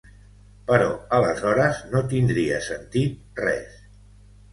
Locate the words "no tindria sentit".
1.91-3.43